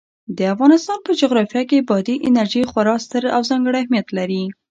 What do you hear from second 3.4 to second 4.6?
ځانګړی اهمیت لري.